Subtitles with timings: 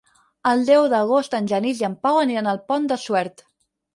[0.51, 3.45] El deu d'agost en Genís i en Pau aniran al Pont de Suert.